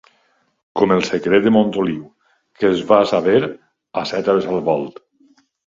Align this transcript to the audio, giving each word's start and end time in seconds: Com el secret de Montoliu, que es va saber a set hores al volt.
Com 0.79 0.93
el 0.95 1.03
secret 1.09 1.45
de 1.49 1.53
Montoliu, 1.59 2.01
que 2.63 2.73
es 2.73 2.83
va 2.95 3.01
saber 3.15 3.39
a 4.05 4.09
set 4.15 4.35
hores 4.35 4.53
al 4.57 4.69
volt. 4.73 5.03